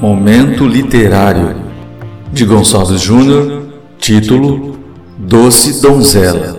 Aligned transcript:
Momento 0.00 0.66
Literário 0.66 1.54
de 2.32 2.46
Gonçalves 2.46 3.00
Júnior, 3.00 3.64
título 3.98 4.78
Doce 5.18 5.82
Donzela. 5.82 6.56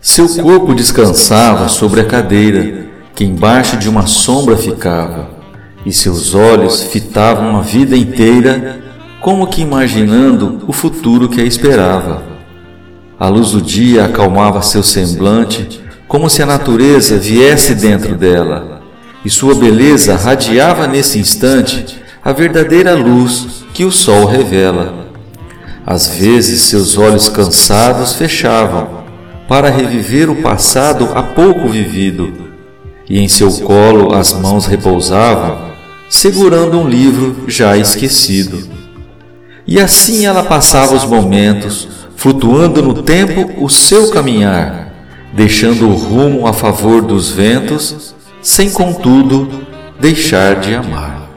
Seu 0.00 0.26
corpo 0.42 0.74
descansava 0.74 1.68
sobre 1.68 2.00
a 2.00 2.04
cadeira, 2.04 2.86
que 3.14 3.22
embaixo 3.22 3.76
de 3.76 3.86
uma 3.86 4.06
sombra 4.06 4.56
ficava, 4.56 5.28
e 5.84 5.92
seus 5.92 6.34
olhos 6.34 6.84
fitavam 6.84 7.58
a 7.58 7.60
vida 7.60 7.94
inteira, 7.94 8.80
como 9.20 9.46
que 9.46 9.60
imaginando 9.60 10.60
o 10.66 10.72
futuro 10.72 11.28
que 11.28 11.40
a 11.40 11.44
esperava. 11.44 12.22
A 13.20 13.28
luz 13.28 13.50
do 13.50 13.60
dia 13.60 14.06
acalmava 14.06 14.62
seu 14.62 14.82
semblante, 14.82 15.82
como 16.08 16.30
se 16.30 16.42
a 16.42 16.46
natureza 16.46 17.18
viesse 17.18 17.74
dentro 17.74 18.16
dela 18.16 18.77
e 19.24 19.30
sua 19.30 19.54
beleza 19.54 20.16
radiava 20.16 20.86
nesse 20.86 21.18
instante 21.18 21.98
a 22.24 22.32
verdadeira 22.32 22.94
luz 22.94 23.64
que 23.72 23.84
o 23.84 23.90
sol 23.90 24.26
revela. 24.26 25.08
Às 25.86 26.08
vezes 26.08 26.62
seus 26.62 26.98
olhos 26.98 27.28
cansados 27.28 28.14
fechavam 28.14 29.04
para 29.48 29.70
reviver 29.70 30.28
o 30.28 30.42
passado 30.42 31.08
há 31.14 31.22
pouco 31.22 31.68
vivido, 31.68 32.48
e 33.08 33.18
em 33.18 33.28
seu 33.28 33.50
colo 33.50 34.14
as 34.14 34.34
mãos 34.34 34.66
repousavam, 34.66 35.72
segurando 36.10 36.78
um 36.78 36.86
livro 36.86 37.44
já 37.48 37.76
esquecido. 37.76 38.68
E 39.66 39.80
assim 39.80 40.26
ela 40.26 40.42
passava 40.42 40.94
os 40.94 41.04
momentos, 41.04 41.88
flutuando 42.16 42.82
no 42.82 43.02
tempo 43.02 43.64
o 43.64 43.70
seu 43.70 44.10
caminhar, 44.10 44.92
deixando 45.32 45.88
o 45.88 45.94
rumo 45.94 46.46
a 46.46 46.52
favor 46.52 47.00
dos 47.00 47.30
ventos 47.30 48.14
sem 48.48 48.70
contudo 48.70 49.46
deixar 50.00 50.56
de 50.56 50.74
amar. 50.74 51.27